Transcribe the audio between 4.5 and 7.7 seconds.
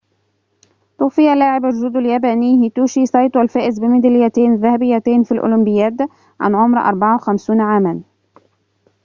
ذهبيتين في الأولمبياد عن عمر 54